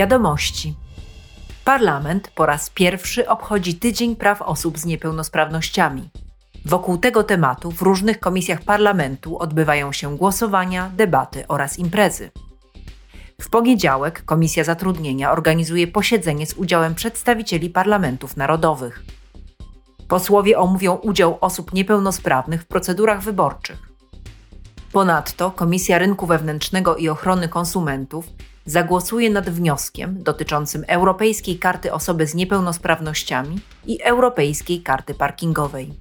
Wiadomości. 0.00 0.74
Parlament 1.64 2.30
po 2.34 2.46
raz 2.46 2.70
pierwszy 2.70 3.28
obchodzi 3.28 3.74
Tydzień 3.74 4.16
Praw 4.16 4.42
Osób 4.42 4.78
z 4.78 4.84
Niepełnosprawnościami. 4.84 6.10
Wokół 6.64 6.98
tego 6.98 7.24
tematu 7.24 7.70
w 7.70 7.82
różnych 7.82 8.20
komisjach 8.20 8.62
parlamentu 8.62 9.38
odbywają 9.38 9.92
się 9.92 10.16
głosowania, 10.16 10.90
debaty 10.96 11.44
oraz 11.48 11.78
imprezy. 11.78 12.30
W 13.40 13.50
poniedziałek 13.50 14.24
Komisja 14.24 14.64
Zatrudnienia 14.64 15.32
organizuje 15.32 15.86
posiedzenie 15.86 16.46
z 16.46 16.54
udziałem 16.54 16.94
przedstawicieli 16.94 17.70
parlamentów 17.70 18.36
narodowych. 18.36 19.04
Posłowie 20.08 20.58
omówią 20.58 20.94
udział 20.94 21.38
osób 21.40 21.72
niepełnosprawnych 21.72 22.62
w 22.62 22.66
procedurach 22.66 23.22
wyborczych. 23.22 23.88
Ponadto 24.92 25.50
Komisja 25.50 25.98
Rynku 25.98 26.26
Wewnętrznego 26.26 26.96
i 26.96 27.08
Ochrony 27.08 27.48
Konsumentów 27.48 28.26
zagłosuje 28.70 29.30
nad 29.30 29.50
wnioskiem 29.50 30.22
dotyczącym 30.22 30.84
Europejskiej 30.88 31.58
Karty 31.58 31.92
Osoby 31.92 32.26
z 32.26 32.34
Niepełnosprawnościami 32.34 33.60
i 33.86 34.02
Europejskiej 34.02 34.82
Karty 34.82 35.14
Parkingowej. 35.14 35.94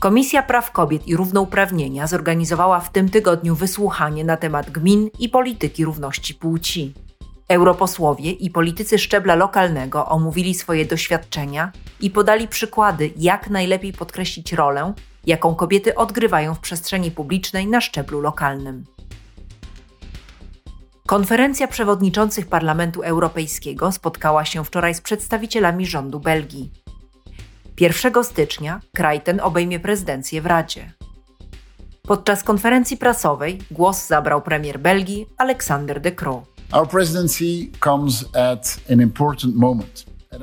Komisja 0.00 0.42
Praw 0.42 0.72
Kobiet 0.72 1.08
i 1.08 1.16
Równouprawnienia 1.16 2.06
zorganizowała 2.06 2.80
w 2.80 2.92
tym 2.92 3.08
tygodniu 3.08 3.54
wysłuchanie 3.54 4.24
na 4.24 4.36
temat 4.36 4.70
gmin 4.70 5.10
i 5.18 5.28
polityki 5.28 5.84
równości 5.84 6.34
płci. 6.34 6.94
Europosłowie 7.48 8.30
i 8.30 8.50
politycy 8.50 8.98
szczebla 8.98 9.34
lokalnego 9.34 10.06
omówili 10.06 10.54
swoje 10.54 10.84
doświadczenia 10.84 11.72
i 12.00 12.10
podali 12.10 12.48
przykłady, 12.48 13.10
jak 13.16 13.50
najlepiej 13.50 13.92
podkreślić 13.92 14.52
rolę, 14.52 14.92
jaką 15.26 15.54
kobiety 15.54 15.94
odgrywają 15.94 16.54
w 16.54 16.60
przestrzeni 16.60 17.10
publicznej 17.10 17.66
na 17.66 17.80
szczeblu 17.80 18.20
lokalnym. 18.20 18.93
Konferencja 21.06 21.68
przewodniczących 21.68 22.46
Parlamentu 22.46 23.02
Europejskiego 23.02 23.92
spotkała 23.92 24.44
się 24.44 24.64
wczoraj 24.64 24.94
z 24.94 25.00
przedstawicielami 25.00 25.86
rządu 25.86 26.20
Belgii. 26.20 26.72
1 27.80 28.24
stycznia 28.24 28.80
kraj 28.94 29.20
ten 29.20 29.40
obejmie 29.40 29.80
prezydencję 29.80 30.42
w 30.42 30.46
Radzie. 30.46 30.92
Podczas 32.02 32.44
konferencji 32.44 32.96
prasowej 32.96 33.58
głos 33.70 34.06
zabrał 34.06 34.42
premier 34.42 34.80
Belgii 34.80 35.26
Alexander 35.38 36.00
De 36.00 36.12
Croo. 36.12 36.42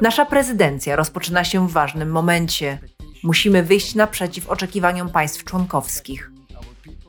Nasza 0.01 0.25
prezydencja 0.25 0.95
rozpoczyna 0.95 1.43
się 1.43 1.67
w 1.67 1.71
ważnym 1.71 2.11
momencie. 2.11 2.79
Musimy 3.23 3.63
wyjść 3.63 3.95
naprzeciw 3.95 4.49
oczekiwaniom 4.49 5.09
państw 5.09 5.43
członkowskich. 5.43 6.31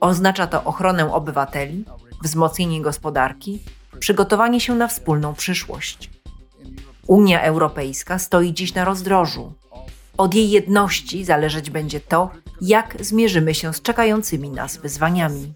Oznacza 0.00 0.46
to 0.46 0.64
ochronę 0.64 1.12
obywateli, 1.12 1.84
wzmocnienie 2.22 2.82
gospodarki, 2.82 3.62
przygotowanie 3.98 4.60
się 4.60 4.74
na 4.74 4.88
wspólną 4.88 5.34
przyszłość. 5.34 6.10
Unia 7.06 7.42
Europejska 7.42 8.18
stoi 8.18 8.52
dziś 8.52 8.74
na 8.74 8.84
rozdrożu. 8.84 9.52
Od 10.16 10.34
jej 10.34 10.50
jedności 10.50 11.24
zależeć 11.24 11.70
będzie 11.70 12.00
to, 12.00 12.30
jak 12.60 12.96
zmierzymy 13.00 13.54
się 13.54 13.74
z 13.74 13.82
czekającymi 13.82 14.50
nas 14.50 14.76
wyzwaniami. 14.76 15.52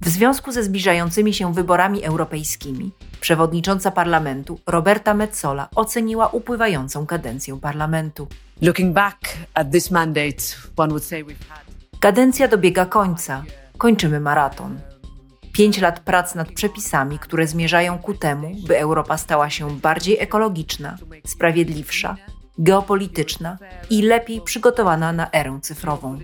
W 0.00 0.08
związku 0.08 0.52
ze 0.52 0.64
zbliżającymi 0.64 1.34
się 1.34 1.54
wyborami 1.54 2.04
europejskimi, 2.04 2.92
przewodnicząca 3.20 3.90
parlamentu 3.90 4.60
Roberta 4.66 5.14
Metsola 5.14 5.68
oceniła 5.74 6.26
upływającą 6.28 7.06
kadencję 7.06 7.60
parlamentu. 7.60 8.28
Looking 8.62 8.94
back 8.94 9.18
at 9.54 9.70
this 9.72 9.90
mandate, 9.90 10.42
one 10.76 10.88
would 10.88 11.04
say 11.04 11.24
we've 11.24 11.48
had 11.48 11.75
Kadencja 12.00 12.48
dobiega 12.48 12.86
końca, 12.86 13.44
kończymy 13.78 14.20
maraton. 14.20 14.80
Pięć 15.52 15.80
lat 15.80 16.00
prac 16.00 16.34
nad 16.34 16.52
przepisami, 16.52 17.18
które 17.18 17.46
zmierzają 17.46 17.98
ku 17.98 18.14
temu, 18.14 18.50
by 18.66 18.78
Europa 18.78 19.18
stała 19.18 19.50
się 19.50 19.80
bardziej 19.80 20.18
ekologiczna, 20.20 20.96
sprawiedliwsza, 21.26 22.16
geopolityczna 22.58 23.58
i 23.90 24.02
lepiej 24.02 24.40
przygotowana 24.40 25.12
na 25.12 25.30
erę 25.32 25.58
cyfrową. 25.62 26.18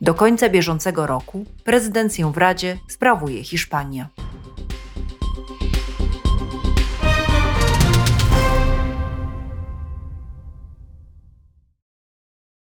Do 0.00 0.14
końca 0.14 0.48
bieżącego 0.48 1.06
roku 1.06 1.44
prezydencję 1.64 2.32
w 2.32 2.36
Radzie 2.36 2.78
sprawuje 2.88 3.44
Hiszpania. 3.44 4.08